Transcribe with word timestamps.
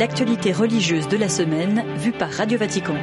l'actualité 0.00 0.50
religieuse 0.54 1.08
de 1.08 1.18
la 1.18 1.28
semaine 1.28 1.84
vue 1.98 2.12
par 2.12 2.30
Radio 2.30 2.56
Vatican. 2.56 2.96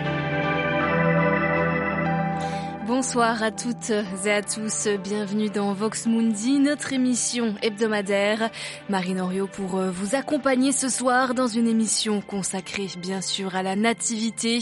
Bonsoir 2.97 3.43
à 3.43 3.51
toutes 3.51 3.91
et 4.25 4.31
à 4.31 4.41
tous, 4.41 4.87
bienvenue 5.03 5.51
dans 5.51 5.71
Vox 5.71 6.07
Mundi, 6.07 6.57
notre 6.57 6.93
émission 6.93 7.53
hebdomadaire. 7.61 8.49
Marine 8.89 9.21
Oriot 9.21 9.45
pour 9.45 9.77
euh, 9.77 9.91
vous 9.91 10.15
accompagner 10.15 10.71
ce 10.71 10.89
soir 10.89 11.35
dans 11.35 11.45
une 11.45 11.67
émission 11.67 12.21
consacrée 12.21 12.87
bien 12.97 13.21
sûr 13.21 13.55
à 13.55 13.61
la 13.61 13.75
nativité. 13.75 14.57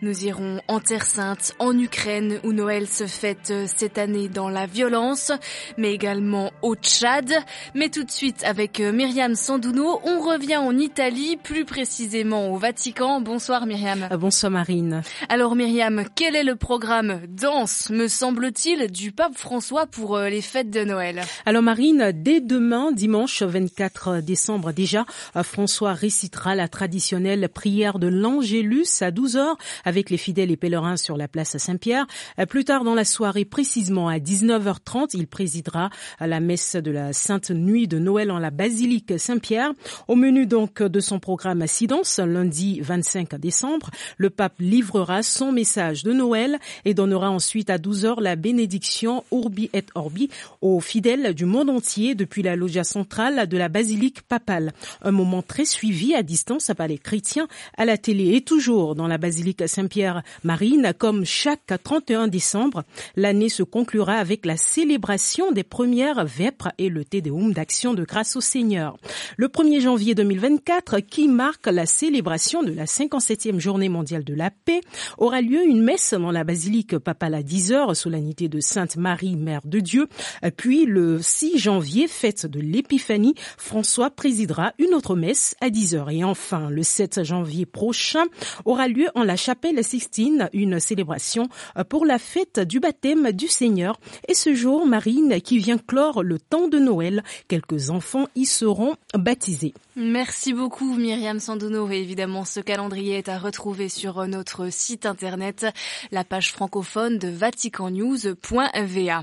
Nous 0.00 0.24
irons 0.24 0.60
en 0.68 0.78
Terre 0.78 1.04
Sainte, 1.04 1.54
en 1.58 1.76
Ukraine 1.76 2.38
où 2.44 2.52
Noël 2.52 2.86
se 2.86 3.08
fête 3.08 3.50
euh, 3.50 3.66
cette 3.66 3.98
année 3.98 4.28
dans 4.28 4.48
la 4.48 4.66
violence, 4.66 5.32
mais 5.76 5.92
également 5.92 6.52
au 6.62 6.76
Tchad. 6.76 7.32
Mais 7.74 7.88
tout 7.88 8.04
de 8.04 8.12
suite 8.12 8.44
avec 8.44 8.78
euh, 8.78 8.92
Myriam 8.92 9.34
Sandouno, 9.34 10.00
on 10.04 10.20
revient 10.20 10.58
en 10.58 10.78
Italie, 10.78 11.36
plus 11.36 11.64
précisément 11.64 12.52
au 12.52 12.58
Vatican. 12.58 13.20
Bonsoir 13.20 13.66
Myriam. 13.66 14.06
Bonsoir 14.20 14.52
Marine. 14.52 15.02
Alors 15.28 15.56
Myriam, 15.56 16.04
quel 16.14 16.36
est 16.36 16.44
le 16.44 16.54
programme 16.54 17.22
dans 17.26 17.71
me 17.90 18.08
semble-t-il, 18.08 18.90
du 18.90 19.12
pape 19.12 19.36
François 19.36 19.86
pour 19.86 20.16
euh, 20.16 20.28
les 20.28 20.40
fêtes 20.40 20.70
de 20.70 20.84
Noël. 20.84 21.22
Alors 21.46 21.62
Marine, 21.62 22.12
dès 22.14 22.40
demain, 22.40 22.92
dimanche 22.92 23.42
24 23.42 24.20
décembre 24.20 24.72
déjà, 24.72 25.06
euh, 25.36 25.42
François 25.42 25.92
récitera 25.92 26.54
la 26.54 26.68
traditionnelle 26.68 27.48
prière 27.48 27.98
de 27.98 28.08
l'Angélus 28.08 29.00
à 29.00 29.10
12h 29.10 29.56
avec 29.84 30.10
les 30.10 30.16
fidèles 30.16 30.50
et 30.50 30.56
pèlerins 30.56 30.96
sur 30.96 31.16
la 31.16 31.28
place 31.28 31.56
Saint-Pierre. 31.56 32.06
Euh, 32.38 32.46
plus 32.46 32.64
tard 32.64 32.84
dans 32.84 32.94
la 32.94 33.04
soirée, 33.04 33.44
précisément 33.44 34.08
à 34.08 34.18
19h30, 34.18 35.10
il 35.14 35.26
présidera 35.26 35.90
la 36.20 36.40
messe 36.40 36.76
de 36.76 36.90
la 36.90 37.12
Sainte 37.12 37.50
Nuit 37.50 37.88
de 37.88 37.98
Noël 37.98 38.30
en 38.30 38.38
la 38.38 38.50
basilique 38.50 39.18
Saint-Pierre. 39.18 39.72
Au 40.08 40.16
menu 40.16 40.46
donc 40.46 40.82
de 40.82 41.00
son 41.00 41.20
programme 41.20 41.62
Assidance, 41.62 42.18
lundi 42.18 42.80
25 42.80 43.34
décembre, 43.36 43.90
le 44.16 44.30
pape 44.30 44.58
livrera 44.58 45.22
son 45.22 45.52
message 45.52 46.02
de 46.02 46.12
Noël 46.12 46.58
et 46.84 46.94
donnera 46.94 47.30
ensuite 47.30 47.61
à 47.70 47.78
12 47.78 48.04
heures 48.04 48.20
la 48.20 48.36
bénédiction 48.36 49.24
Urbi 49.32 49.70
et 49.72 49.84
Orbi 49.94 50.28
aux 50.60 50.80
fidèles 50.80 51.34
du 51.34 51.44
monde 51.44 51.70
entier 51.70 52.14
depuis 52.14 52.42
la 52.42 52.56
loggia 52.56 52.84
centrale 52.84 53.48
de 53.48 53.56
la 53.56 53.68
basilique 53.68 54.22
papale. 54.22 54.72
Un 55.02 55.10
moment 55.10 55.42
très 55.42 55.64
suivi 55.64 56.14
à 56.14 56.22
distance 56.22 56.70
par 56.76 56.88
les 56.88 56.98
chrétiens 56.98 57.48
à 57.76 57.84
la 57.84 57.98
télé 57.98 58.34
et 58.34 58.42
toujours 58.42 58.94
dans 58.94 59.06
la 59.06 59.18
basilique 59.18 59.68
Saint-Pierre 59.68 60.22
Marine 60.44 60.92
comme 60.98 61.24
chaque 61.24 61.72
31 61.82 62.28
décembre. 62.28 62.84
L'année 63.16 63.48
se 63.48 63.62
conclura 63.62 64.14
avec 64.14 64.46
la 64.46 64.56
célébration 64.56 65.52
des 65.52 65.64
premières 65.64 66.24
vêpres 66.24 66.72
et 66.78 66.88
le 66.88 67.04
Tédéum 67.04 67.52
d'action 67.52 67.94
de 67.94 68.04
grâce 68.04 68.36
au 68.36 68.40
Seigneur. 68.40 68.96
Le 69.36 69.48
1er 69.48 69.80
janvier 69.80 70.14
2024, 70.14 71.00
qui 71.00 71.28
marque 71.28 71.66
la 71.66 71.86
célébration 71.86 72.62
de 72.62 72.72
la 72.72 72.84
57e 72.84 73.58
journée 73.58 73.88
mondiale 73.88 74.24
de 74.24 74.34
la 74.34 74.50
paix, 74.50 74.80
aura 75.18 75.40
lieu 75.40 75.64
une 75.64 75.82
messe 75.82 76.14
dans 76.14 76.30
la 76.30 76.44
basilique 76.44 76.98
papale 76.98 77.34
à 77.34 77.42
10h, 77.52 77.94
solennité 77.94 78.48
de 78.48 78.60
Sainte 78.60 78.96
Marie, 78.96 79.36
Mère 79.36 79.60
de 79.66 79.78
Dieu. 79.78 80.08
Puis 80.56 80.86
le 80.86 81.20
6 81.20 81.58
janvier, 81.58 82.08
fête 82.08 82.46
de 82.46 82.60
l'Épiphanie, 82.60 83.34
François 83.58 84.08
présidera 84.08 84.72
une 84.78 84.94
autre 84.94 85.16
messe 85.16 85.54
à 85.60 85.68
10 85.68 85.94
heures. 85.94 86.10
Et 86.10 86.24
enfin, 86.24 86.70
le 86.70 86.82
7 86.82 87.22
janvier 87.24 87.66
prochain, 87.66 88.24
aura 88.64 88.88
lieu 88.88 89.08
en 89.14 89.22
la 89.22 89.36
chapelle 89.36 89.84
Sixtine 89.84 90.48
une 90.54 90.80
célébration 90.80 91.50
euh, 91.76 91.84
pour 91.84 92.06
la 92.06 92.18
fête 92.18 92.58
du 92.60 92.80
baptême 92.80 93.32
du 93.32 93.48
Seigneur. 93.48 94.00
Et 94.28 94.34
ce 94.34 94.54
jour, 94.54 94.86
Marine, 94.86 95.42
qui 95.42 95.58
vient 95.58 95.76
clore 95.78 96.22
le 96.22 96.38
temps 96.38 96.68
de 96.68 96.78
Noël, 96.78 97.22
quelques 97.48 97.90
enfants 97.90 98.28
y 98.34 98.46
seront 98.46 98.96
baptisés. 99.14 99.74
Merci 99.94 100.54
beaucoup 100.54 100.94
Myriam 100.94 101.38
Sandono 101.38 101.90
et 101.90 101.98
évidemment 101.98 102.46
ce 102.46 102.60
calendrier 102.60 103.18
est 103.18 103.28
à 103.28 103.38
retrouver 103.38 103.90
sur 103.90 104.26
notre 104.26 104.72
site 104.72 105.04
internet, 105.04 105.66
la 106.10 106.24
page 106.24 106.50
francophone 106.50 107.18
de 107.18 107.28
vaticannews.va. 107.28 109.22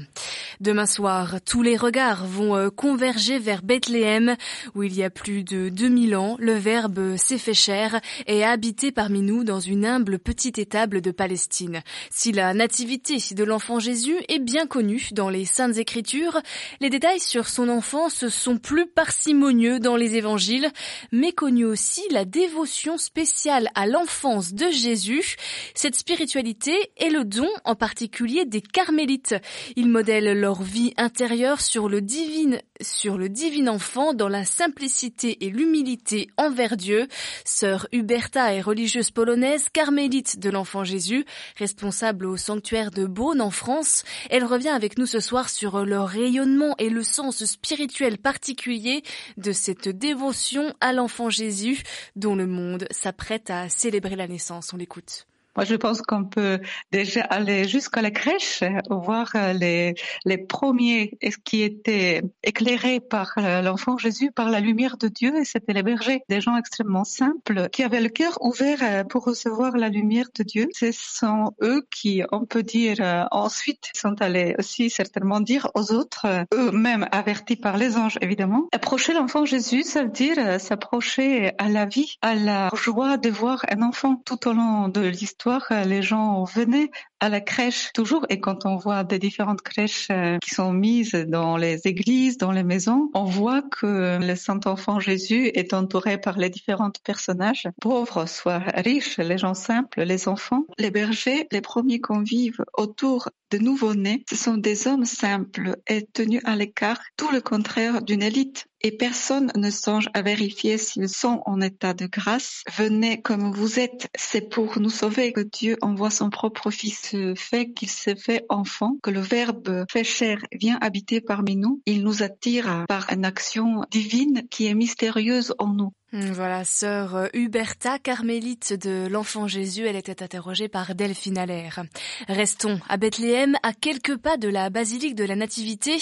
Demain 0.60 0.86
soir, 0.86 1.36
tous 1.46 1.62
les 1.62 1.78
regards 1.78 2.26
vont 2.26 2.54
euh, 2.54 2.70
converger 2.70 3.40
vers 3.40 3.62
Bethléem 3.62 4.36
où 4.76 4.84
il 4.84 4.94
y 4.94 5.06
a 5.06 5.10
plus 5.10 5.46
de 5.46 5.70
2000 5.70 6.18
ans, 6.18 6.36
le 6.38 6.52
Verbe 6.52 7.16
s'est 7.16 7.38
fait 7.38 7.54
chair 7.54 8.02
et 8.28 8.44
a 8.44 8.52
habité 8.52 8.92
parmi 8.92 9.22
nous 9.22 9.46
dans 9.46 9.62
une 9.62 9.86
humble 9.86 10.20
petite 10.20 10.60
étable 10.60 11.00
de 11.00 11.12
Palestine. 11.12 11.82
Si 12.10 12.34
la 12.34 12.54
nativité 12.54 13.20
de 13.32 13.44
l'enfant 13.46 13.80
Jésus 13.80 14.18
est 14.28 14.40
bien 14.40 14.68
connue 14.68 15.08
dans 15.14 15.30
les 15.30 15.46
Saintes 15.46 15.78
Écritures, 15.78 16.42
les 16.82 16.90
détails 16.90 17.22
sur 17.22 17.48
son 17.48 17.70
enfance 17.70 18.28
sont 18.28 18.58
plus 18.58 18.86
parcimonieux 18.86 19.80
dans 19.80 19.96
les 19.96 20.18
évangiles 20.18 20.70
mais 21.14 21.32
connu 21.32 21.64
aussi 21.64 22.02
la 22.12 22.26
dévotion 22.26 22.98
spéciale 22.98 23.70
à 23.76 23.88
l'enfance 23.88 24.54
de 24.54 24.70
Jésus. 24.72 25.38
Cette 25.74 25.96
spiritualité 25.96 26.74
est 26.98 27.10
le 27.10 27.24
don 27.24 27.48
en 27.64 27.76
particulier 27.76 28.44
des 28.44 28.62
carmélites. 28.62 29.36
Ils 29.78 29.88
modèlent 29.88 30.49
vie 30.54 30.94
intérieure 30.98 31.62
sur 31.62 31.88
le 31.88 32.02
divin, 32.02 32.58
sur 32.82 33.18
le 33.18 33.30
divin 33.30 33.68
enfant 33.68 34.14
dans 34.14 34.28
la 34.28 34.46
simplicité 34.46 35.46
et 35.46 35.50
l'humilité 35.50 36.28
envers 36.38 36.76
Dieu. 36.76 37.08
Sœur 37.46 37.88
Huberta 37.92 38.54
est 38.54 38.62
religieuse 38.62 39.12
polonaise, 39.12 39.68
carmélite 39.72 40.40
de 40.40 40.50
l'enfant 40.50 40.84
Jésus, 40.84 41.26
responsable 41.58 42.26
au 42.26 42.38
sanctuaire 42.38 42.92
de 42.92 43.06
Beaune 43.06 43.42
en 43.42 43.52
France. 43.52 44.04
Elle 44.30 44.44
revient 44.44 44.70
avec 44.70 44.98
nous 44.98 45.06
ce 45.06 45.20
soir 45.20 45.50
sur 45.50 45.86
leur 45.86 46.08
rayonnement 46.08 46.76
et 46.80 46.90
le 46.90 47.04
sens 47.04 47.46
spirituel 47.46 48.18
particulier 48.18 49.04
de 49.38 49.52
cette 49.52 49.90
dévotion 49.90 50.74
à 50.82 50.94
l'enfant 50.94 51.30
Jésus 51.30 51.84
dont 52.16 52.36
le 52.36 52.48
monde 52.48 52.88
s'apprête 52.92 53.50
à 53.50 53.70
célébrer 53.70 54.16
la 54.16 54.28
naissance. 54.28 54.74
On 54.74 54.78
l'écoute. 54.78 55.29
Moi, 55.60 55.66
je 55.66 55.76
pense 55.76 56.02
qu'on 56.02 56.24
peut 56.24 56.62
déjà 56.94 57.20
aller 57.20 57.68
jusqu'à 57.68 58.02
la 58.02 58.12
crèche, 58.12 58.64
voir 58.90 59.30
euh, 59.36 59.52
les, 59.52 59.94
les 60.24 60.38
premiers 60.38 61.18
qui 61.44 61.64
étaient 61.64 62.22
éclairés 62.44 63.02
par 63.02 63.34
euh, 63.38 63.62
l'enfant 63.62 63.98
Jésus, 63.98 64.32
par 64.32 64.50
la 64.50 64.62
lumière 64.62 64.96
de 64.96 65.10
Dieu, 65.10 65.36
et 65.36 65.44
c'était 65.44 65.74
les 65.74 65.84
bergers, 65.84 66.22
des 66.30 66.40
gens 66.40 66.56
extrêmement 66.56 67.04
simples, 67.04 67.68
qui 67.74 67.84
avaient 67.84 68.00
le 68.00 68.08
cœur 68.08 68.38
ouvert 68.40 68.80
euh, 68.82 69.04
pour 69.04 69.26
recevoir 69.26 69.76
la 69.76 69.90
lumière 69.90 70.28
de 70.34 70.44
Dieu. 70.44 70.70
Ce 70.72 70.94
sont 70.94 71.54
eux 71.62 71.86
qui, 71.92 72.24
on 72.32 72.46
peut 72.46 72.64
dire, 72.64 73.28
ensuite 73.32 73.90
sont 73.94 74.22
allés 74.22 74.56
aussi 74.60 74.90
certainement 74.90 75.42
dire 75.42 75.70
aux 75.76 75.92
autres, 75.92 76.46
eux-mêmes 76.54 77.06
avertis 77.12 77.58
par 77.58 77.76
les 77.76 77.98
anges, 77.98 78.18
évidemment. 78.22 78.70
Approcher 78.72 79.12
l'enfant 79.12 79.44
Jésus, 79.44 79.84
ça 79.84 80.04
veut 80.04 80.10
dire 80.10 80.62
s'approcher 80.62 81.52
à 81.58 81.68
la 81.68 81.86
vie, 81.86 82.16
à 82.22 82.34
la 82.34 82.70
joie 82.76 83.18
de 83.18 83.30
voir 83.30 83.66
un 83.70 83.82
enfant 83.82 84.16
tout 84.24 84.48
au 84.48 84.54
long 84.54 84.88
de 84.88 85.02
l'histoire 85.02 85.49
les 85.86 86.02
gens 86.02 86.44
venaient 86.44 86.92
à 87.20 87.30
la 87.30 87.42
crèche 87.42 87.92
toujours 87.94 88.26
et 88.30 88.40
quand 88.40 88.66
on 88.66 88.76
voit 88.76 89.04
des 89.04 89.20
différentes 89.20 89.62
crèches 89.62 90.08
euh, 90.12 90.38
qui 90.40 90.52
sont 90.52 90.74
mises 90.74 91.12
dans 91.12 91.58
les 91.58 91.82
églises, 91.86 92.38
dans 92.38 92.52
les 92.52 92.64
maisons, 92.64 93.10
on 93.14 93.26
voit 93.26 93.62
que 93.62 94.20
le 94.20 94.36
Saint 94.36 94.60
Enfant 94.66 95.00
Jésus 95.00 95.48
est 95.54 95.74
entouré 95.74 96.18
par 96.18 96.38
les 96.38 96.50
différents 96.50 96.92
personnages, 97.04 97.68
pauvres 97.82 98.26
soit 98.26 98.60
riches, 98.76 99.18
les 99.18 99.38
gens 99.38 99.54
simples, 99.54 100.04
les 100.04 100.28
enfants, 100.28 100.66
les 100.78 100.92
bergers, 100.92 101.48
les 101.52 101.62
premiers 101.62 102.00
convives 102.00 102.64
autour 102.74 103.30
de 103.52 103.58
nouveau-nés. 103.58 104.24
Ce 104.30 104.36
sont 104.36 104.58
des 104.58 104.88
hommes 104.88 105.06
simples 105.06 105.78
et 105.88 106.06
tenus 106.06 106.42
à 106.46 106.56
l'écart, 106.56 107.02
tout 107.18 107.32
le 107.32 107.42
contraire 107.42 108.02
d'une 108.02 108.24
élite 108.24 108.68
et 108.82 108.92
personne 108.92 109.52
ne 109.56 109.70
songe 109.70 110.10
à 110.14 110.22
vérifier 110.22 110.78
s'ils 110.78 111.10
sont 111.10 111.42
en 111.46 111.60
état 111.60 111.94
de 111.94 112.06
grâce. 112.06 112.64
Venez 112.78 113.22
comme 113.22 113.52
vous 113.52 113.80
êtes, 113.80 114.08
c'est 114.16 114.50
pour 114.50 114.80
nous 114.80 114.90
sauver 114.90 115.34
que 115.34 115.42
Dieu 115.42 115.78
envoie 115.82 116.10
son 116.10 116.30
propre 116.30 116.72
Fils 116.72 117.09
ce 117.10 117.34
fait 117.36 117.72
qu'il 117.72 117.90
s'est 117.90 118.16
fait 118.16 118.46
enfant, 118.50 118.98
que 119.02 119.10
le 119.10 119.20
Verbe 119.20 119.86
fait 119.90 120.04
chair 120.04 120.38
vient 120.52 120.78
habiter 120.82 121.22
parmi 121.22 121.56
nous, 121.56 121.82
il 121.86 122.04
nous 122.04 122.22
attire 122.22 122.86
par 122.88 123.12
une 123.12 123.26
action 123.26 123.84
divine 123.90 124.44
qui 124.50 124.68
est 124.68 124.76
mystérieuse 124.76 125.56
en 125.58 125.74
nous. 125.74 125.94
Hmm, 126.12 126.32
voilà, 126.32 126.66
sœur 126.66 127.16
euh, 127.16 127.28
Huberta, 127.34 128.00
carmélite 128.00 128.74
de 128.74 129.08
l'enfant 129.08 129.48
Jésus, 129.48 129.86
elle 129.86 129.96
était 129.96 130.24
interrogée 130.24 130.68
par 130.68 130.96
Delphine 130.96 131.38
Allaire. 131.38 131.84
Restons 132.28 132.80
à 132.90 132.98
Bethléem, 132.98 133.56
à 133.62 133.74
quelques 133.74 134.18
pas 134.18 134.36
de 134.36 134.50
la 134.50 134.72
basilique 134.72 135.14
de 135.14 135.24
la 135.24 135.36
Nativité, 135.36 136.00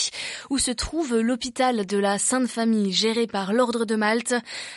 où 0.49 0.59
se 0.59 0.71
trouve 0.71 1.17
l'hôpital 1.17 1.85
de 1.85 1.97
la 1.97 2.19
Sainte 2.19 2.47
Famille, 2.47 2.93
géré 2.93 3.27
par 3.27 3.51
l'Ordre 3.51 3.83
de 3.83 3.97
Malte, 3.97 4.33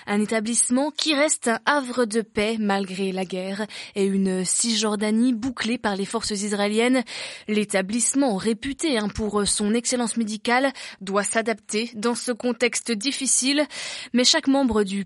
un 0.09 0.21
établissement 0.21 0.91
qui 0.91 1.15
reste 1.15 1.47
un 1.47 1.61
havre 1.65 2.06
de 2.06 2.23
paix 2.23 2.56
malgré 2.59 3.12
la 3.12 3.25
guerre 3.25 3.69
et 3.94 4.06
une 4.06 4.44
Cisjordanie 4.44 5.33
bouclée 5.33 5.79
par 5.79 5.94
les 5.94 6.06
forces 6.06 6.33
israéliennes. 6.33 7.05
L'établissement, 7.47 8.35
réputé 8.35 8.99
hein, 8.99 9.06
pour 9.06 9.47
son 9.47 9.75
excellence 9.75 10.17
médicale, 10.17 10.73
doit 11.00 11.23
s'adapter 11.23 11.93
dans 11.94 12.17
ce 12.17 12.33
contexte 12.33 12.91
difficile, 12.91 13.65
mais 14.12 14.25
chaque 14.25 14.49
membre 14.49 14.83
du 14.83 15.05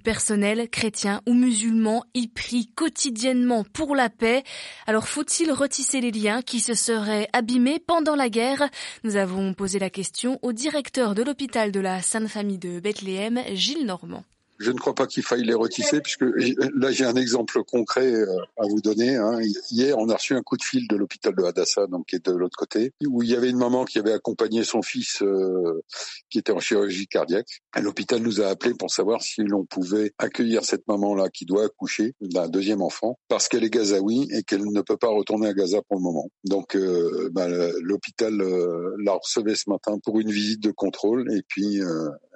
chrétien 0.71 1.21
ou 1.27 1.35
musulman, 1.35 2.05
y 2.15 2.29
prie 2.29 2.67
quotidiennement 2.75 3.65
pour 3.65 3.95
la 3.95 4.11
paix. 4.11 4.43
Alors 4.87 5.09
faut-il 5.09 5.53
retisser 5.53 6.01
les 6.01 6.11
liens 6.11 6.43
qui 6.43 6.61
se 6.61 6.75
seraient 6.75 7.29
abîmés 7.33 7.79
pendant 7.79 8.17
la 8.17 8.29
guerre? 8.29 8.69
Nous 9.03 9.17
avons 9.17 9.55
posé 9.55 9.79
la 9.79 9.91
question 9.91 10.39
au 10.43 10.53
directeur 10.53 11.15
de 11.15 11.23
l'hôpital 11.23 11.73
de 11.73 11.81
la 11.81 12.03
Sainte 12.03 12.29
Famille 12.29 12.59
de 12.59 12.81
Bethléem, 12.81 13.41
Gilles 13.55 13.87
Normand. 13.87 14.25
Je 14.59 14.71
ne 14.71 14.79
crois 14.79 14.95
pas 14.95 15.07
qu'il 15.07 15.23
faille 15.23 15.43
les 15.43 15.55
retisser, 15.55 16.01
puisque 16.01 16.23
là 16.23 16.93
j'ai 16.93 17.05
un 17.05 17.17
exemple 17.17 17.63
concret 17.65 18.13
euh, 18.13 18.27
à 18.57 18.67
vous 18.67 18.81
donner. 18.81 19.17
Hein. 19.17 19.41
Hier, 19.71 19.99
on 19.99 20.09
a 20.09 20.15
reçu 20.15 20.35
un 20.35 20.43
coup 20.43 20.57
de 20.57 20.63
fil 20.63 20.87
de 20.89 20.97
l'hôpital 20.97 21.35
de 21.35 21.43
Hadassah, 21.43 21.87
donc 21.87 22.07
qui 22.07 22.17
est 22.17 22.25
de 22.25 22.33
l'autre 22.33 22.57
côté, 22.57 22.93
où 23.07 23.23
il 23.23 23.31
y 23.31 23.35
avait 23.35 23.51
une 23.51 23.59
maman 23.59 23.85
qui 23.85 23.99
avait 23.99 24.13
accompagné 24.13 24.63
son 24.63 24.83
fils 24.83 25.23
euh, 25.23 25.83
qui 26.31 26.39
était 26.39 26.53
en 26.53 26.61
chirurgie 26.61 27.07
cardiaque. 27.07 27.63
L'hôpital 27.81 28.21
nous 28.21 28.41
a 28.41 28.47
appelé 28.47 28.75
pour 28.75 28.91
savoir 28.91 29.23
si 29.23 29.43
l'on 29.43 29.65
pouvait 29.65 30.13
accueillir 30.19 30.65
cette 30.65 30.87
maman-là 30.87 31.29
qui 31.31 31.47
doit 31.47 31.65
accoucher 31.65 32.15
d'un 32.21 32.49
deuxième 32.49 32.83
enfant, 32.83 33.19
parce 33.29 33.49
qu'elle 33.49 33.65
est 33.65 33.71
gazaoui 33.71 34.29
et 34.31 34.45
qu'elle 34.45 34.65
ne 34.65 34.81
peut 34.83 34.97
pas 34.97 35.09
retourner 35.09 35.49
à 35.49 35.53
Gaza 35.53 35.83
pour 35.89 35.99
le 35.99 36.03
moment. 36.03 36.31
Donc 36.45 36.77
euh, 36.77 37.29
bah, 37.33 37.49
l'hôpital 37.81 38.37
l'a 38.37 39.13
recevait 39.13 39.57
ce 39.57 39.69
matin 39.69 39.99
pour 40.05 40.21
une 40.21 40.31
visite 40.31 40.63
de 40.63 40.71
contrôle, 40.71 41.33
et 41.33 41.43
puis 41.49 41.81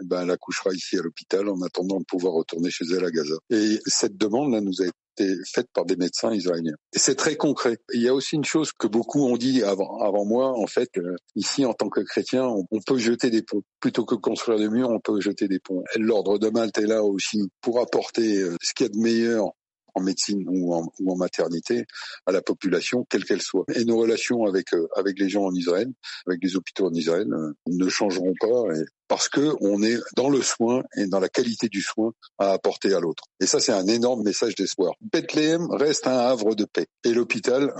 ben, 0.04 0.22
elle 0.22 0.30
accouchera 0.30 0.72
ici 0.72 0.98
à 0.98 1.02
l'hôpital 1.02 1.48
en 1.48 1.60
attendant 1.62 2.02
pouvoir 2.08 2.32
retourner 2.32 2.70
chez 2.70 2.84
elle 2.92 3.04
à 3.04 3.10
Gaza. 3.10 3.36
Et 3.50 3.78
cette 3.86 4.16
demande-là 4.16 4.60
nous 4.60 4.82
a 4.82 4.86
été 4.86 5.36
faite 5.52 5.68
par 5.72 5.84
des 5.84 5.96
médecins 5.96 6.32
israéliens. 6.32 6.74
Et 6.94 6.98
c'est 6.98 7.14
très 7.14 7.36
concret. 7.36 7.78
Il 7.92 8.02
y 8.02 8.08
a 8.08 8.14
aussi 8.14 8.36
une 8.36 8.44
chose 8.44 8.72
que 8.72 8.86
beaucoup 8.86 9.26
ont 9.26 9.36
dit 9.36 9.62
avant, 9.62 10.00
avant 10.00 10.24
moi, 10.24 10.52
en 10.58 10.66
fait, 10.66 10.90
euh, 10.98 11.16
ici 11.34 11.64
en 11.64 11.74
tant 11.74 11.88
que 11.88 12.00
chrétien, 12.00 12.46
on, 12.46 12.80
peut 12.86 12.98
jeter 12.98 13.30
des 13.30 13.42
ponts. 13.42 13.62
Plutôt 13.80 14.04
que 14.04 14.14
construire 14.14 14.58
des 14.58 14.68
murs, 14.68 14.90
on 14.90 15.00
peut 15.00 15.20
jeter 15.20 15.48
des 15.48 15.58
ponts. 15.58 15.84
L'ordre 15.96 16.38
de 16.38 16.48
Malte 16.48 16.78
est 16.78 16.86
là 16.86 17.02
aussi 17.02 17.48
pour 17.60 17.80
apporter 17.80 18.38
euh, 18.38 18.56
ce 18.62 18.72
qu'il 18.74 18.86
y 18.86 18.90
a 18.90 18.92
de 18.92 18.98
meilleur 18.98 19.46
en 19.94 20.00
médecine 20.00 20.44
ou 20.46 20.74
en, 20.74 21.16
maternité 21.16 21.84
à 22.26 22.30
la 22.30 22.40
population, 22.40 23.04
quelle 23.10 23.24
qu'elle 23.24 23.42
soit. 23.42 23.64
Et 23.74 23.84
nos 23.84 23.98
relations 23.98 24.44
avec 24.44 24.72
euh, 24.72 24.86
avec 24.96 25.18
les 25.18 25.28
gens 25.28 25.44
en 25.44 25.54
Israël, 25.54 25.88
avec 26.26 26.40
les 26.42 26.54
hôpitaux 26.54 26.86
en 26.86 26.92
Israël, 26.92 27.26
ne 27.66 27.88
changeront 27.88 28.34
pas. 28.40 28.62
Parce 29.08 29.28
que 29.28 29.54
on 29.60 29.82
est 29.82 29.98
dans 30.16 30.28
le 30.28 30.42
soin 30.42 30.82
et 30.96 31.06
dans 31.06 31.20
la 31.20 31.28
qualité 31.28 31.68
du 31.68 31.80
soin 31.80 32.12
à 32.38 32.52
apporter 32.52 32.94
à 32.94 33.00
l'autre. 33.00 33.24
Et 33.40 33.46
ça, 33.46 33.58
c'est 33.58 33.72
un 33.72 33.86
énorme 33.86 34.22
message 34.22 34.54
d'espoir. 34.54 34.92
Bethléem 35.00 35.66
reste 35.70 36.06
un 36.06 36.18
havre 36.18 36.54
de 36.54 36.64
paix 36.64 36.86
et 37.04 37.12
l'hôpital 37.12 37.72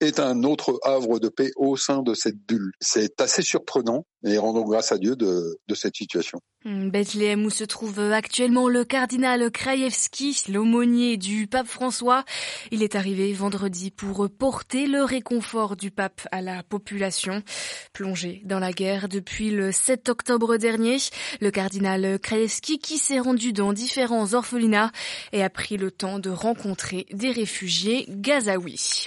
est 0.00 0.20
un 0.20 0.42
autre 0.44 0.78
havre 0.82 1.18
de 1.18 1.28
paix 1.28 1.50
au 1.56 1.76
sein 1.76 2.02
de 2.02 2.14
cette 2.14 2.36
bulle. 2.36 2.72
C'est 2.80 3.20
assez 3.20 3.42
surprenant 3.42 4.06
et 4.24 4.38
rendons 4.38 4.64
grâce 4.64 4.92
à 4.92 4.98
Dieu 4.98 5.16
de, 5.16 5.58
de 5.66 5.74
cette 5.74 5.96
situation. 5.96 6.40
Hmm, 6.64 6.88
Bethléem 6.88 7.44
où 7.44 7.50
se 7.50 7.64
trouve 7.64 7.98
actuellement 8.00 8.68
le 8.68 8.84
cardinal 8.84 9.50
Krajewski, 9.50 10.44
l'aumônier 10.48 11.16
du 11.16 11.46
pape 11.46 11.66
François. 11.66 12.24
Il 12.70 12.82
est 12.82 12.96
arrivé 12.96 13.32
vendredi 13.32 13.90
pour 13.90 14.28
porter 14.30 14.86
le 14.86 15.02
réconfort 15.04 15.76
du 15.76 15.90
pape 15.90 16.26
à 16.32 16.40
la 16.40 16.62
population. 16.62 17.42
Plongé 17.92 18.42
dans 18.44 18.58
la 18.58 18.72
guerre 18.72 19.08
depuis 19.08 19.50
le 19.50 19.72
7 19.72 20.08
octobre 20.08 20.56
dernier, 20.56 20.73
le 20.76 21.50
cardinal 21.50 22.18
Krajewski 22.18 22.78
qui 22.78 22.98
s'est 22.98 23.20
rendu 23.20 23.52
dans 23.52 23.72
différents 23.72 24.34
orphelinats 24.34 24.90
et 25.32 25.42
a 25.42 25.50
pris 25.50 25.76
le 25.76 25.90
temps 25.90 26.18
de 26.18 26.30
rencontrer 26.30 27.06
des 27.12 27.30
réfugiés 27.30 28.06
gazaouis. 28.08 29.06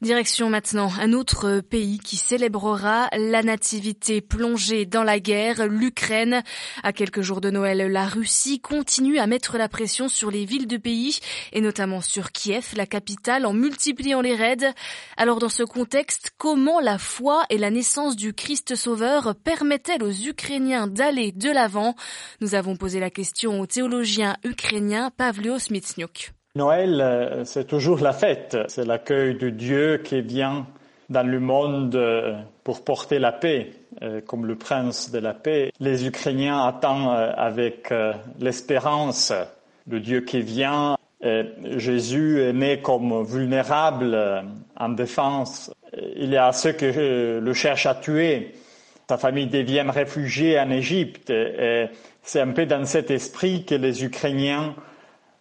Direction 0.00 0.50
maintenant 0.50 0.90
un 1.00 1.12
autre 1.12 1.60
pays 1.60 1.98
qui 1.98 2.16
célébrera 2.16 3.08
la 3.16 3.42
nativité 3.42 4.20
plongée 4.20 4.86
dans 4.86 5.02
la 5.02 5.18
guerre, 5.20 5.66
l'Ukraine. 5.66 6.42
À 6.82 6.92
quelques 6.92 7.22
jours 7.22 7.40
de 7.40 7.50
Noël, 7.50 7.90
la 7.90 8.06
Russie 8.06 8.60
continue 8.60 9.18
à 9.18 9.26
mettre 9.26 9.58
la 9.58 9.68
pression 9.68 10.08
sur 10.08 10.30
les 10.30 10.44
villes 10.44 10.66
du 10.66 10.78
pays 10.78 11.18
et 11.52 11.60
notamment 11.60 12.00
sur 12.00 12.32
Kiev, 12.32 12.74
la 12.76 12.86
capitale, 12.86 13.46
en 13.46 13.52
multipliant 13.52 14.20
les 14.20 14.34
raids. 14.34 14.72
Alors 15.16 15.38
dans 15.38 15.48
ce 15.48 15.62
contexte, 15.62 16.32
comment 16.38 16.80
la 16.80 16.98
foi 16.98 17.44
et 17.50 17.58
la 17.58 17.70
naissance 17.70 18.16
du 18.16 18.32
Christ 18.34 18.76
Sauveur 18.76 19.34
permettent-elles 19.42 20.02
aux 20.02 20.12
Ukrainiens 20.12 20.86
d'aller 20.86 21.07
de 21.08 21.54
l'avant 21.54 21.94
Nous 22.42 22.54
avons 22.54 22.76
posé 22.76 23.00
la 23.00 23.08
question 23.08 23.60
au 23.60 23.66
théologien 23.66 24.36
ukrainien 24.44 25.10
Pavlo 25.16 25.58
Smitsnyuk. 25.58 26.32
Noël, 26.54 27.00
euh, 27.00 27.44
c'est 27.44 27.66
toujours 27.66 28.00
la 28.00 28.12
fête. 28.12 28.58
C'est 28.68 28.84
l'accueil 28.84 29.34
de 29.36 29.48
Dieu 29.48 30.02
qui 30.04 30.20
vient 30.20 30.66
dans 31.08 31.26
le 31.26 31.40
monde 31.40 31.94
euh, 31.94 32.34
pour 32.62 32.84
porter 32.84 33.18
la 33.18 33.32
paix, 33.32 33.70
euh, 34.02 34.20
comme 34.20 34.44
le 34.44 34.56
prince 34.56 35.10
de 35.10 35.18
la 35.18 35.32
paix. 35.32 35.72
Les 35.80 36.06
Ukrainiens 36.06 36.62
attendent 36.66 37.32
avec 37.36 37.90
l'espérance 38.38 39.32
de 39.86 39.98
Dieu 39.98 40.20
qui 40.20 40.42
vient. 40.42 40.96
Jésus 41.76 42.42
est 42.42 42.52
né 42.52 42.80
comme 42.82 43.24
vulnérable 43.24 44.44
en 44.76 44.88
défense. 44.90 45.72
Il 46.16 46.30
y 46.30 46.36
a 46.36 46.52
ceux 46.52 46.72
qui 46.72 46.92
le 46.92 47.52
cherchent 47.54 47.86
à 47.86 47.94
tuer 47.94 48.54
sa 49.08 49.16
famille 49.16 49.46
devient 49.46 49.86
réfugiée 49.88 50.60
en 50.60 50.70
Égypte. 50.70 51.30
Et 51.30 51.86
c'est 52.22 52.40
un 52.40 52.52
peu 52.52 52.66
dans 52.66 52.84
cet 52.84 53.10
esprit 53.10 53.64
que 53.64 53.74
les 53.74 54.04
Ukrainiens 54.04 54.74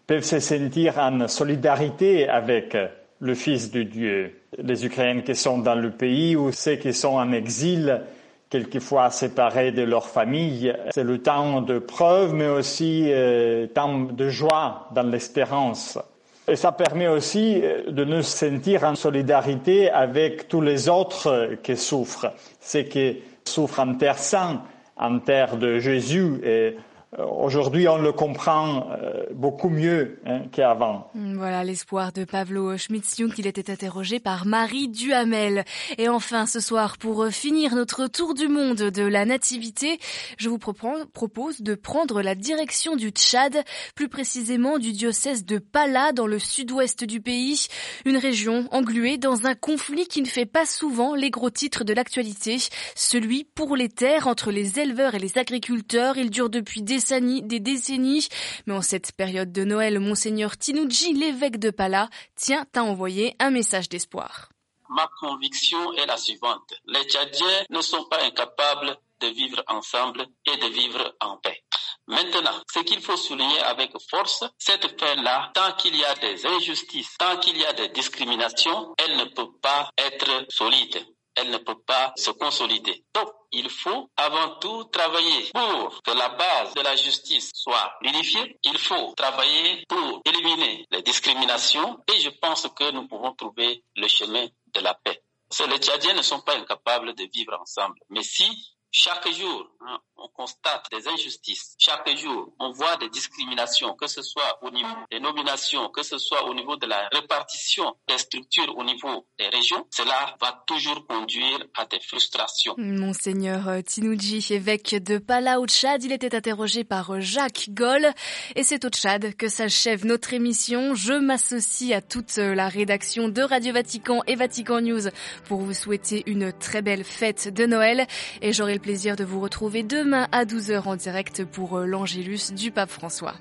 peuvent 0.05 0.23
se 0.23 0.39
sentir 0.39 0.97
en 0.97 1.27
solidarité 1.27 2.29
avec 2.29 2.77
le 3.19 3.35
Fils 3.35 3.69
de 3.71 3.83
Dieu. 3.83 4.39
Les 4.57 4.85
Ukrainiens 4.85 5.21
qui 5.21 5.35
sont 5.35 5.57
dans 5.57 5.75
le 5.75 5.91
pays 5.91 6.37
ou 6.37 6.53
ceux 6.53 6.75
qui 6.75 6.93
sont 6.93 7.15
en 7.15 7.33
exil, 7.33 8.03
quelquefois 8.49 9.09
séparés 9.09 9.73
de 9.73 9.81
leur 9.81 10.07
famille. 10.07 10.73
C'est 10.91 11.03
le 11.03 11.17
temps 11.17 11.61
de 11.61 11.77
preuve, 11.77 12.33
mais 12.33 12.47
aussi 12.47 13.07
euh, 13.07 13.67
temps 13.67 13.99
de 13.99 14.29
joie 14.29 14.87
dans 14.95 15.03
l'espérance. 15.03 15.99
Et 16.47 16.55
ça 16.55 16.71
permet 16.71 17.09
aussi 17.09 17.59
euh, 17.61 17.91
de 17.91 18.05
nous 18.05 18.21
sentir 18.21 18.85
en 18.85 18.95
solidarité 18.95 19.89
avec 19.89 20.47
tous 20.47 20.61
les 20.61 20.87
autres 20.87 21.57
qui 21.61 21.75
souffrent. 21.75 22.31
C'est 22.61 22.85
que 22.85 23.15
souffre 23.47 23.79
en 23.79 23.95
terre 23.95 24.19
sainte, 24.19 24.61
en 24.95 25.19
terre 25.19 25.57
de 25.57 25.79
Jésus. 25.79 26.39
Et 26.43 26.77
aujourd'hui, 27.25 27.87
on 27.87 27.97
le 27.97 28.11
comprend 28.11 28.87
euh, 28.91 29.23
beaucoup 29.33 29.69
mieux 29.69 30.19
hein, 30.25 30.41
qu'avant. 30.51 31.09
Mm, 31.15 31.37
voilà 31.37 31.63
l'espoir 31.63 32.11
de 32.11 32.25
Pavlo 32.25 32.77
Schmitz-Jung. 32.77 33.31
Il 33.37 33.47
était 33.47 33.71
interrogé 33.71 34.19
par 34.19 34.45
Marie 34.45 34.87
Duhamel. 34.87 35.65
Et 35.97 36.09
enfin, 36.09 36.45
ce 36.45 36.59
soir, 36.59 36.97
pour 36.97 37.27
finir 37.27 37.75
notre 37.75 38.07
tour 38.07 38.33
du 38.33 38.47
monde 38.47 38.77
de 38.77 39.03
la 39.03 39.25
nativité, 39.25 39.99
je 40.37 40.49
vous 40.49 40.59
propose 40.59 41.61
de 41.61 41.75
prendre 41.75 42.21
la 42.21 42.35
direction 42.35 42.95
du 42.95 43.09
Tchad, 43.09 43.63
plus 43.95 44.09
précisément 44.09 44.77
du 44.77 44.91
diocèse 44.91 45.45
de 45.45 45.57
Pala, 45.57 46.11
dans 46.11 46.27
le 46.27 46.39
sud-ouest 46.39 47.03
du 47.03 47.21
pays, 47.21 47.67
une 48.05 48.17
région 48.17 48.67
engluée 48.71 49.17
dans 49.17 49.45
un 49.47 49.55
conflit 49.55 50.07
qui 50.07 50.21
ne 50.21 50.27
fait 50.27 50.45
pas 50.45 50.65
souvent 50.65 51.15
les 51.15 51.29
gros 51.29 51.49
titres 51.49 51.83
de 51.83 51.93
l'actualité, 51.93 52.57
celui 52.95 53.43
pour 53.43 53.75
les 53.75 53.89
terres 53.89 54.27
entre 54.27 54.51
les 54.51 54.79
éleveurs 54.79 55.15
et 55.15 55.19
les 55.19 55.37
agriculteurs. 55.37 56.17
Il 56.17 56.29
dure 56.29 56.49
depuis 56.49 56.81
des 56.81 57.06
des 57.11 57.59
décennies. 57.59 58.27
Mais 58.65 58.73
en 58.73 58.81
cette 58.81 59.11
période 59.13 59.51
de 59.51 59.63
Noël, 59.63 59.99
Monseigneur 59.99 60.57
Tinouji, 60.57 61.13
l'évêque 61.13 61.59
de 61.59 61.69
Pala, 61.69 62.09
tient 62.35 62.65
à 62.75 62.83
envoyer 62.83 63.35
un 63.39 63.49
message 63.49 63.89
d'espoir. 63.89 64.49
Ma 64.89 65.09
conviction 65.19 65.93
est 65.93 66.05
la 66.05 66.17
suivante. 66.17 66.73
Les 66.85 67.03
Tchadiens 67.03 67.65
ne 67.69 67.81
sont 67.81 68.05
pas 68.05 68.23
incapables 68.23 68.97
de 69.19 69.27
vivre 69.27 69.63
ensemble 69.67 70.25
et 70.45 70.57
de 70.57 70.67
vivre 70.67 71.15
en 71.19 71.37
paix. 71.37 71.63
Maintenant, 72.07 72.61
ce 72.71 72.79
qu'il 72.79 73.01
faut 73.01 73.17
souligner 73.17 73.59
avec 73.61 73.91
force, 74.09 74.45
cette 74.57 74.97
paix-là, 74.97 75.51
tant 75.53 75.73
qu'il 75.73 75.95
y 75.95 76.05
a 76.05 76.15
des 76.15 76.45
injustices, 76.45 77.17
tant 77.17 77.37
qu'il 77.37 77.57
y 77.57 77.65
a 77.65 77.73
des 77.73 77.89
discriminations, 77.89 78.93
elle 78.97 79.17
ne 79.17 79.25
peut 79.25 79.51
pas 79.61 79.89
être 79.97 80.45
solide 80.49 81.05
elle 81.37 81.51
ne 81.51 81.57
peut 81.57 81.79
pas 81.85 82.11
se 82.15 82.31
consolider. 82.31 83.05
Donc, 83.13 83.29
il 83.51 83.69
faut 83.69 84.09
avant 84.17 84.55
tout 84.59 84.85
travailler 84.85 85.51
pour 85.53 86.01
que 86.03 86.11
la 86.11 86.29
base 86.29 86.73
de 86.73 86.81
la 86.81 86.95
justice 86.95 87.51
soit 87.53 87.93
unifiée. 88.01 88.59
Il 88.63 88.77
faut 88.77 89.13
travailler 89.15 89.85
pour 89.87 90.21
éliminer 90.25 90.85
les 90.91 91.01
discriminations 91.03 91.99
et 92.13 92.19
je 92.19 92.29
pense 92.29 92.67
que 92.75 92.91
nous 92.91 93.07
pouvons 93.07 93.33
trouver 93.33 93.83
le 93.95 94.07
chemin 94.07 94.47
de 94.73 94.79
la 94.81 94.95
paix. 94.95 95.21
les 95.69 95.77
Tchadiens 95.77 96.15
ne 96.15 96.21
sont 96.21 96.41
pas 96.41 96.57
incapables 96.57 97.13
de 97.13 97.27
vivre 97.31 97.57
ensemble. 97.61 97.99
Mais 98.09 98.23
si 98.23 98.76
chaque 98.99 99.31
jour, 99.31 99.69
hein, 99.81 99.99
on 100.17 100.27
constate 100.29 100.87
des 100.91 101.07
injustices. 101.07 101.75
Chaque 101.77 102.09
jour, 102.17 102.51
on 102.59 102.71
voit 102.71 102.97
des 102.97 103.09
discriminations, 103.09 103.93
que 103.93 104.07
ce 104.07 104.23
soit 104.23 104.57
au 104.63 104.71
niveau 104.71 104.87
des 105.11 105.19
nominations, 105.19 105.89
que 105.89 106.01
ce 106.01 106.17
soit 106.17 106.43
au 106.45 106.55
niveau 106.55 106.77
de 106.77 106.87
la 106.87 107.07
répartition 107.11 107.95
des 108.07 108.17
structures 108.17 108.75
au 108.75 108.83
niveau 108.83 109.27
des 109.37 109.49
régions. 109.49 109.85
Cela 109.91 110.35
va 110.41 110.63
toujours 110.65 111.05
conduire 111.05 111.59
à 111.77 111.85
des 111.85 111.99
frustrations. 111.99 112.73
Monseigneur 112.77 113.83
Tinouji, 113.85 114.43
évêque 114.49 114.95
de 114.95 115.19
Pala 115.19 115.59
au 115.59 115.67
Tchad, 115.67 116.03
il 116.03 116.11
était 116.11 116.33
interrogé 116.33 116.83
par 116.83 117.21
Jacques 117.21 117.69
Goll. 117.69 118.07
Et 118.55 118.63
c'est 118.63 118.83
au 118.83 118.89
Tchad 118.89 119.35
que 119.35 119.47
s'achève 119.47 120.07
notre 120.07 120.33
émission. 120.33 120.95
Je 120.95 121.13
m'associe 121.13 121.95
à 121.95 122.01
toute 122.01 122.37
la 122.37 122.67
rédaction 122.67 123.29
de 123.29 123.43
Radio 123.43 123.73
Vatican 123.73 124.23
et 124.25 124.35
Vatican 124.35 124.81
News 124.81 125.07
pour 125.45 125.59
vous 125.59 125.75
souhaiter 125.75 126.23
une 126.25 126.51
très 126.51 126.81
belle 126.81 127.03
fête 127.03 127.53
de 127.53 127.67
Noël. 127.67 128.07
Et 128.41 128.53
j'aurai 128.53 128.73
le 128.73 128.86
plaisir 128.87 129.17
de 129.17 129.25
vous 129.25 129.41
retrouver 129.41 129.83
demain 129.83 130.29
à 130.31 130.45
12h 130.45 130.83
en 130.87 130.95
direct 130.95 131.43
pour 131.43 131.77
euh, 131.77 131.85
l'Angélus 131.85 132.53
du 132.53 132.71
pape 132.71 132.89
François. 132.89 133.35